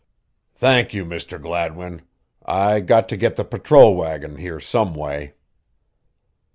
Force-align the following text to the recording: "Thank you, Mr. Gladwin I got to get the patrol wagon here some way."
"Thank 0.55 0.95
you, 0.95 1.05
Mr. 1.05 1.39
Gladwin 1.39 2.01
I 2.43 2.79
got 2.79 3.07
to 3.09 3.15
get 3.17 3.35
the 3.35 3.43
patrol 3.45 3.95
wagon 3.95 4.37
here 4.37 4.59
some 4.59 4.95
way." 4.95 5.35